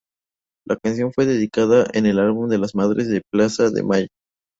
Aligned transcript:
La 0.65 0.77
canción 0.77 1.13
fue 1.13 1.27
dedicada 1.27 1.85
en 1.93 2.07
el 2.07 2.17
álbum 2.17 2.51
a 2.51 2.57
las 2.57 2.73
Madres 2.73 3.07
de 3.07 3.21
Plaza 3.31 3.69
de 3.69 3.83
Mayo. 3.83 4.07